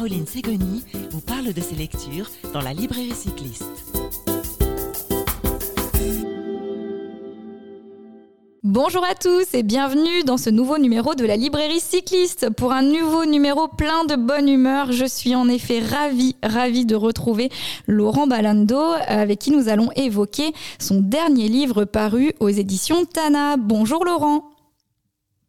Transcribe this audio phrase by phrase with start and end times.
[0.00, 3.66] Caroline Ségoni vous parle de ses lectures dans la librairie cycliste.
[8.62, 12.48] Bonjour à tous et bienvenue dans ce nouveau numéro de la librairie cycliste.
[12.48, 16.96] Pour un nouveau numéro plein de bonne humeur, je suis en effet ravie, ravie de
[16.96, 17.50] retrouver
[17.86, 23.58] Laurent Balando avec qui nous allons évoquer son dernier livre paru aux éditions Tana.
[23.58, 24.49] Bonjour Laurent.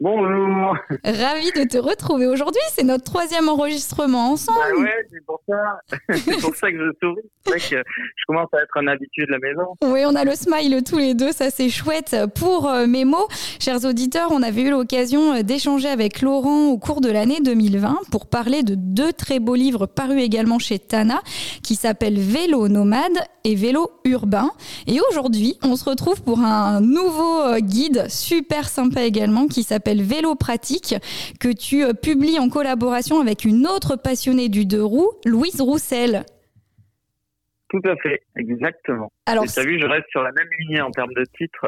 [0.00, 0.76] Bonjour.
[1.04, 2.60] Ravi de te retrouver aujourd'hui.
[2.72, 4.58] C'est notre troisième enregistrement ensemble.
[4.60, 5.80] Ah ouais, c'est pour ça.
[6.16, 7.22] c'est pour ça que je souris.
[7.44, 9.76] C'est vrai que je commence à être un habitué de la maison.
[9.84, 11.30] Oui, on a le smile tous les deux.
[11.30, 12.16] Ça, c'est chouette.
[12.34, 13.28] Pour euh, mes mots,
[13.60, 18.00] chers auditeurs, on avait eu l'occasion euh, d'échanger avec Laurent au cours de l'année 2020
[18.10, 21.20] pour parler de deux très beaux livres parus également chez Tana
[21.62, 24.50] qui s'appellent Vélo nomade et Vélo urbain.
[24.88, 29.83] Et aujourd'hui, on se retrouve pour un nouveau euh, guide super sympa également qui s'appelle
[29.92, 30.94] Vélo Pratique,
[31.40, 36.24] que tu euh, publies en collaboration avec une autre passionnée du deux roues, Louise Roussel.
[37.74, 39.10] Tout à fait, exactement.
[39.26, 41.66] Alors, tu as vu, je reste sur la même ligne en termes de titre.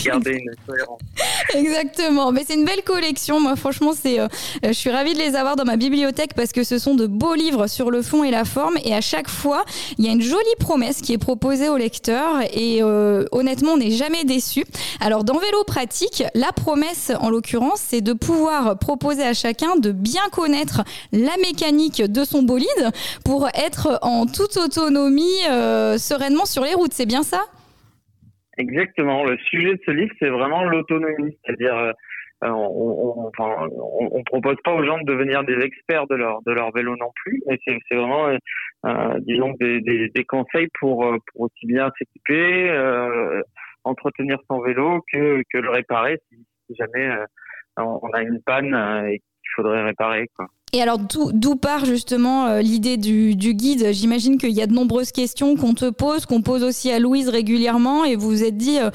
[0.04, 1.00] garder une cohérence.
[1.54, 2.32] Exactement.
[2.32, 3.38] Mais c'est une belle collection.
[3.38, 4.26] Moi, franchement, c'est, euh,
[4.64, 7.34] je suis ravie de les avoir dans ma bibliothèque parce que ce sont de beaux
[7.34, 8.78] livres sur le fond et la forme.
[8.84, 9.64] Et à chaque fois,
[9.96, 12.40] il y a une jolie promesse qui est proposée au lecteur.
[12.52, 14.64] Et euh, honnêtement, on n'est jamais déçu.
[15.00, 19.92] Alors, dans Vélo Pratique, la promesse, en l'occurrence, c'est de pouvoir proposer à chacun de
[19.92, 22.90] bien connaître la mécanique de son bolide
[23.24, 27.44] pour être en toute autonomie euh, sereinement sur les c'est bien ça?
[28.56, 29.24] Exactement.
[29.24, 31.92] Le sujet de ce livre, c'est vraiment l'autonomie, c'est-à-dire euh,
[32.42, 36.96] on, on, propose pas aux gens de devenir des experts de leur de leur vélo
[36.96, 42.70] non plus, mais c'est vraiment euh, disons des, des, conseils pour, pour aussi bien s'équiper,
[43.84, 47.10] entretenir son vélo que que le réparer si, jamais
[47.76, 48.74] on a une panne
[49.08, 50.48] et qu'il faudrait réparer quoi.
[50.74, 53.92] Et alors, d'où part justement euh, l'idée du, guide?
[53.92, 57.30] J'imagine qu'il y a de nombreuses questions qu'on te pose, qu'on pose aussi à Louise
[57.30, 58.90] régulièrement, et vous vous êtes dit, euh,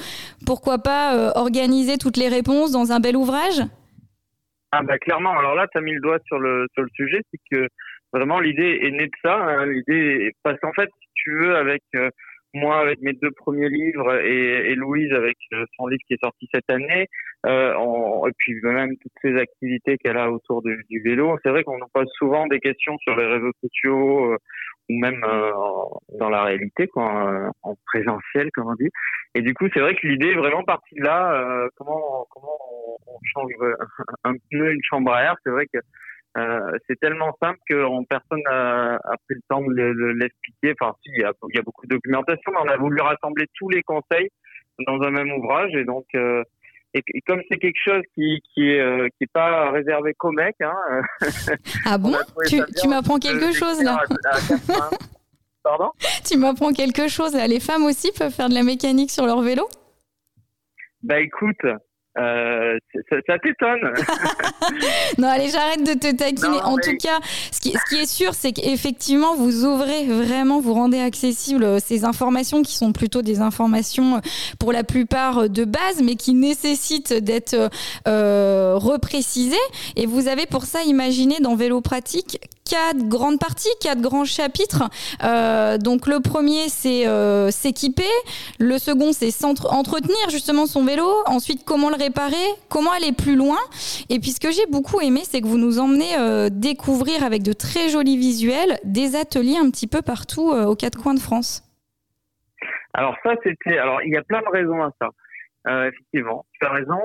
[0.45, 3.61] pourquoi pas euh, organiser toutes les réponses dans un bel ouvrage?
[4.71, 7.21] Ah bah clairement, alors là, tu as mis le doigt sur le, sur le sujet,
[7.31, 7.67] c'est que
[8.11, 9.35] vraiment l'idée est née de ça.
[9.35, 9.65] Hein.
[9.65, 11.81] l'idée, parce qu'en fait, si tu veux, avec
[12.53, 15.37] moi avec mes deux premiers livres et, et Louise avec
[15.77, 17.07] son livre qui est sorti cette année,
[17.45, 21.37] euh, et puis même toutes ces activités qu'elle a autour du, vélo.
[21.43, 24.37] C'est vrai qu'on nous pose souvent des questions sur les réseaux sociaux euh,
[24.89, 25.51] ou même euh,
[26.19, 28.89] dans la réalité, quoi, en présentiel, comme on dit.
[29.35, 31.33] Et du coup, c'est vrai que l'idée est vraiment partie de là.
[31.33, 32.57] Euh, comment comment
[33.07, 33.51] on, change
[34.23, 35.35] un pneu, une chambre à air.
[35.43, 35.79] C'est vrai que
[36.37, 40.73] euh, c'est tellement simple que personne n'a pris le temps de l'expliquer.
[40.79, 42.99] Enfin, si, il y, a, il y, a, beaucoup de documentation, mais on a voulu
[43.01, 44.29] rassembler tous les conseils
[44.87, 45.71] dans un même ouvrage.
[45.75, 46.43] Et donc, euh,
[46.95, 50.59] et, comme c'est quelque chose qui qui est euh, qui est pas réservé qu'aux mecs,
[50.61, 50.75] hein,
[51.85, 52.15] ah bon
[52.47, 54.03] Tu, tu m'apprends quelque chose là
[55.63, 55.91] Pardon?
[56.25, 57.47] Tu m'apprends quelque chose là.
[57.47, 59.67] Les femmes aussi peuvent faire de la mécanique sur leur vélo?
[61.03, 61.65] Bah écoute,
[62.17, 62.77] euh,
[63.09, 63.81] ça, t'étonne.
[65.17, 66.61] non, allez, j'arrête de te taquiner.
[66.63, 67.19] en tout cas,
[67.51, 72.05] ce qui, ce qui est sûr, c'est qu'effectivement, vous ouvrez vraiment, vous rendez accessibles ces
[72.05, 74.21] informations qui sont plutôt des informations
[74.59, 77.69] pour la plupart de base, mais qui nécessitent d'être
[78.07, 79.55] euh, reprécisées.
[79.95, 84.89] Et vous avez pour ça imaginé dans Vélo Pratique quatre grandes parties, quatre grands chapitres.
[85.23, 88.11] Euh, donc le premier, c'est euh, s'équiper.
[88.59, 91.07] Le second, c'est entretenir justement son vélo.
[91.25, 93.59] Ensuite, comment le réparer, comment aller plus loin?
[94.09, 97.43] Et puis ce que j'ai beaucoup aimé, c'est que vous nous emmenez euh, découvrir avec
[97.43, 101.63] de très jolis visuels des ateliers un petit peu partout aux quatre coins de France.
[102.93, 103.77] Alors ça, c'était.
[103.77, 105.09] Alors il y a plein de raisons à ça.
[105.87, 106.99] effectivement, tu as raison.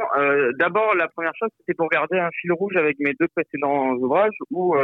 [0.58, 4.36] D'abord, la première chose, c'était pour garder un fil rouge avec mes deux précédents ouvrages
[4.50, 4.74] où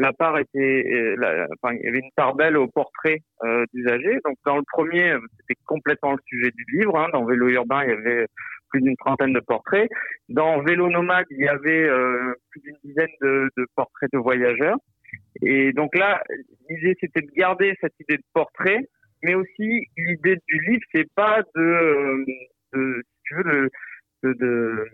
[0.00, 4.18] la part était, euh, enfin, il y avait une part belle au portrait euh, d'usagers.
[4.24, 6.98] Donc dans le premier, c'était complètement le sujet du livre.
[6.98, 7.08] Hein.
[7.12, 8.26] Dans Vélo urbain, il y avait
[8.70, 9.90] plus d'une trentaine de portraits.
[10.28, 14.78] Dans Vélo nomade, il y avait euh, plus d'une dizaine de, portraits de voyageurs.
[15.42, 16.22] Et donc là,
[16.68, 18.80] l'idée c'était de garder cette idée de portrait,
[19.22, 22.24] mais aussi l'idée du livre, c'est pas de, euh,
[22.72, 23.70] de, si tu veux,
[24.22, 24.86] de, de,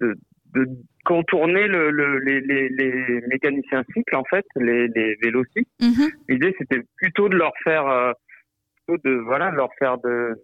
[0.00, 0.14] de,
[0.54, 0.66] de
[1.04, 5.16] contourner le, le, les, les, les, mécaniciens cycles, en fait, les, les.
[5.80, 6.10] Mhm.
[6.28, 8.12] L'idée, c'était plutôt de leur faire, euh,
[8.86, 10.34] plutôt de, voilà, de leur faire de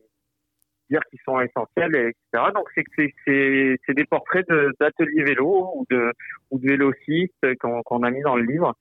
[0.90, 2.50] dire qu'ils sont essentiels, etc.
[2.54, 2.84] Donc, c'est
[3.26, 4.46] c'est c'est des portraits
[4.80, 6.12] d'ateliers vélo ou de
[6.50, 8.74] ou de vélocistes qu'on qu'on a mis dans le livre.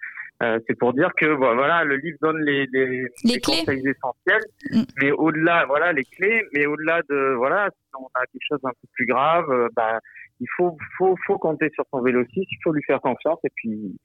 [0.43, 4.83] Euh, c'est pour dire que voilà, le livre donne les, les, les, conseils essentiels, mm.
[5.01, 8.71] mais au-delà, voilà, les clés, mais au-delà de voilà, si on a quelque chose d'un
[8.71, 9.99] peu plus grave, euh, bah
[10.41, 13.97] il faut, faut, faut compter sur son vélociste, il faut lui faire confiance et puis,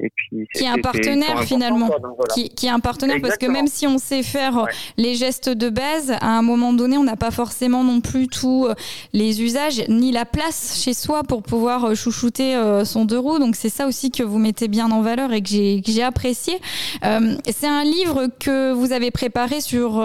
[0.00, 1.88] et puis qui est un partenaire finalement,
[2.34, 4.66] qui, qui, est un partenaire parce que même si on sait faire
[4.96, 8.66] les gestes de base, à un moment donné, on n'a pas forcément non plus tous
[8.66, 8.74] euh,
[9.12, 13.38] les usages ni la place chez soi pour pouvoir euh, chouchouter euh, son deux roues.
[13.38, 16.54] Donc c'est ça aussi que vous mettez bien en valeur et que j'ai apprécié.
[17.02, 20.04] c'est un livre que vous avez préparé sur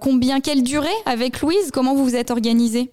[0.00, 1.70] combien, quelle durée avec Louise?
[1.72, 2.90] Comment vous vous êtes organisé?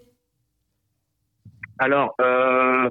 [1.79, 2.89] Alors, euh,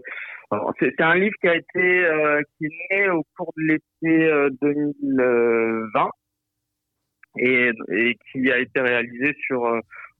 [0.78, 6.04] c'est un livre qui a été euh, qui est né au cours de l'été 2020
[6.04, 6.08] euh,
[7.38, 9.62] et, et, qui a été réalisé sur,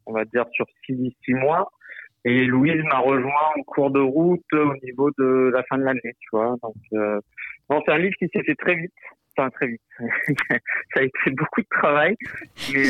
[0.06, 1.70] on va dire, sur six, six mois.
[2.25, 6.00] Et Louise m'a rejoint en cours de route au niveau de la fin de l'année,
[6.20, 6.55] tu vois.
[6.62, 6.76] Donc,
[7.69, 8.93] bon, c'est un livre qui s'est fait très vite,
[9.37, 9.82] enfin très vite.
[10.94, 12.17] ça a été beaucoup de travail,
[12.73, 12.82] mais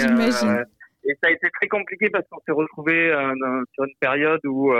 [1.04, 3.10] et ça a été très compliqué parce qu'on s'est retrouvé
[3.74, 4.70] sur une période où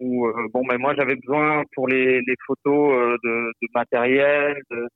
[0.00, 4.60] où euh, bon ben moi j'avais besoin pour les, les photos euh, de, de, matériel
[4.70, 4.86] de,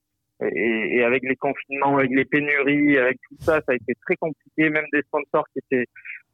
[0.55, 4.17] et, et, avec les confinements, avec les pénuries, avec tout ça, ça a été très
[4.17, 4.71] compliqué.
[4.71, 5.87] Même des sponsors qui étaient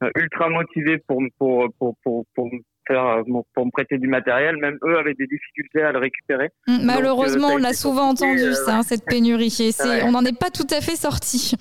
[0.03, 3.23] euh, ultra motivés pour pour pour pour, pour me faire
[3.53, 6.49] pour me prêter du matériel, même eux avaient des difficultés à le récupérer.
[6.67, 9.55] Mmh, malheureusement, on l'a souvent entendu ça, hein, cette pénurie.
[9.59, 11.55] Et on n'en est pas tout à fait sorti.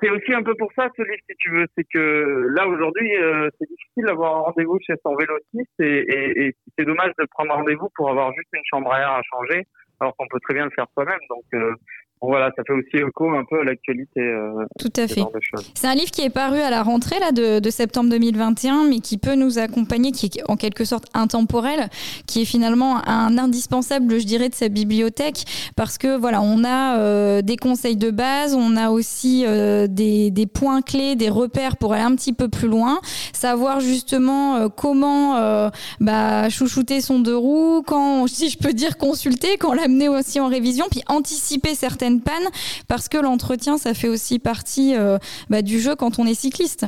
[0.00, 3.16] C'est aussi un peu pour ça ce livre, si tu veux, c'est que là aujourd'hui,
[3.16, 7.26] euh, c'est difficile d'avoir un rendez-vous chez son vélociste et, et, et c'est dommage de
[7.30, 9.66] prendre rendez-vous pour avoir juste une chambre à air à changer,
[9.98, 11.18] alors qu'on peut très bien le faire soi-même.
[11.28, 11.74] Donc euh,
[12.22, 14.20] voilà, ça fait aussi écho un peu à l'actualité.
[14.20, 15.22] Euh, Tout à fait.
[15.74, 19.00] C'est un livre qui est paru à la rentrée là de, de, septembre 2021, mais
[19.00, 21.88] qui peut nous accompagner, qui est en quelque sorte intemporel,
[22.26, 25.44] qui est finalement un indispensable, je dirais, de sa bibliothèque,
[25.76, 30.30] parce que voilà, on a euh, des conseils de base, on a aussi euh, des,
[30.30, 33.00] des, points clés, des repères pour aller un petit peu plus loin,
[33.32, 35.70] savoir justement euh, comment euh,
[36.00, 40.48] bah, chouchouter son deux roues, quand, si je peux dire, consulter, quand l'amener aussi en
[40.48, 42.50] révision, puis anticiper certaines panne
[42.88, 45.18] parce que l'entretien, ça fait aussi partie euh,
[45.48, 46.86] bah, du jeu quand on est cycliste.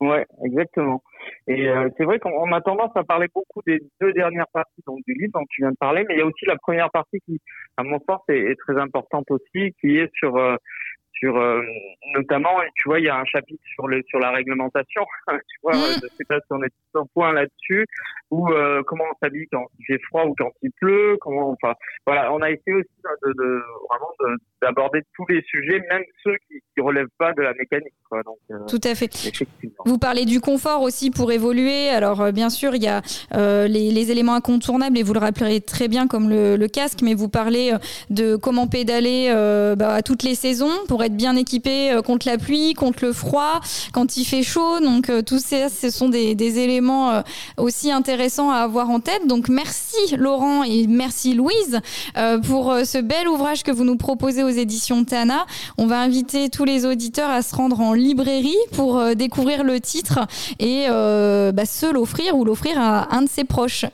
[0.00, 1.02] Ouais, exactement.
[1.46, 5.00] Et euh, c'est vrai qu'on a tendance à parler beaucoup des deux dernières parties donc
[5.06, 7.18] du livre dont tu viens de parler, mais il y a aussi la première partie
[7.26, 7.38] qui,
[7.76, 10.56] à mon sens, est, très importante aussi, qui est sur euh,
[11.20, 11.62] sur euh,
[12.16, 15.74] notamment tu vois il y a un chapitre sur le sur la réglementation tu vois
[15.74, 16.00] mm.
[16.02, 17.86] je sais pas si on est tout au point là-dessus
[18.30, 21.74] ou euh, comment on s'habille quand il fait froid ou quand il pleut comment enfin
[22.06, 26.60] voilà on a essayé aussi de, de vraiment d'aborder tous les sujets même ceux qui,
[26.74, 29.10] qui relèvent pas de la mécanique quoi donc euh, tout à fait.
[29.84, 31.88] vous parlez du confort aussi pour évoluer.
[31.88, 33.02] Alors bien sûr il y a
[33.66, 37.14] les, les, éléments incontournables et vous le rappellerez très bien comme le, le casque mais
[37.14, 37.72] vous parlez
[38.08, 39.32] de comment pédaler
[39.76, 43.12] bah, à toutes les saisons pour être bien équipé euh, contre la pluie, contre le
[43.12, 43.60] froid,
[43.92, 44.80] quand il fait chaud.
[44.80, 47.20] Donc euh, tout ça, ce sont des, éléments euh,
[47.56, 49.26] aussi intéressants à avoir en tête.
[49.26, 51.80] Donc merci Laurent et merci Louise
[52.46, 55.46] pour ce bel ouvrage que vous nous proposez aux éditions Tana.
[55.78, 60.26] On va inviter tous les auditeurs à se rendre en librairie pour découvrir le titre
[60.58, 63.84] et bah, se l'offrir ou l'offrir à un de ses proches.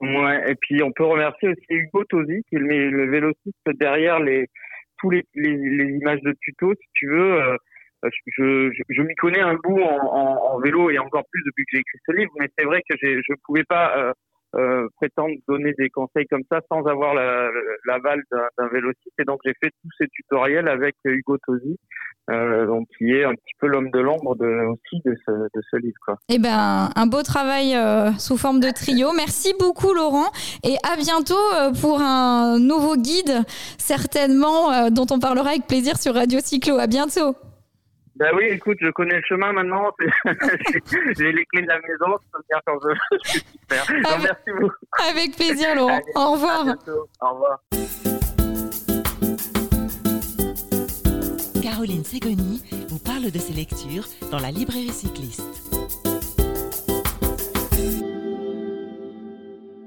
[0.00, 4.48] Ouais, et puis on peut remercier aussi Hugo Tosi, qui est le vélociste derrière les,
[4.98, 7.42] tous les, les, les, images de tuto, si tu veux.
[7.42, 7.56] Euh,
[8.04, 11.64] je, je, je m'y connais un bout en, en, en, vélo et encore plus depuis
[11.64, 14.12] que j'ai écrit ce livre, mais c'est vrai que je ne pouvais pas
[14.54, 19.14] euh, prétendre donner des conseils comme ça sans avoir l'aval la, d'un vélociste.
[19.18, 21.78] Et donc j'ai fait tous ces tutoriels avec Hugo Tosi,
[22.30, 25.96] euh, donc qui est un petit peu l'homme de l'ombre aussi de ce, livre.
[26.04, 26.16] Quoi.
[26.28, 29.12] Eh ben, un beau travail euh, sous forme de trio.
[29.14, 30.30] Merci beaucoup Laurent
[30.62, 33.42] et à bientôt euh, pour un nouveau guide
[33.78, 36.78] certainement dont on parlera avec plaisir sur Radio Cyclo.
[36.78, 37.34] À bientôt.
[38.16, 39.90] Ben oui, écoute, je connais le chemin maintenant.
[41.18, 43.20] J'ai les clés de la maison, je peux venir quand je veux.
[43.24, 43.86] super.
[43.86, 44.74] Donc, merci beaucoup.
[45.10, 45.96] Avec plaisir, Laurent.
[45.96, 46.76] Allez, Au revoir.
[47.20, 47.60] Au revoir.
[51.60, 55.42] Caroline Ségoni vous parle de ses lectures dans la librairie cycliste.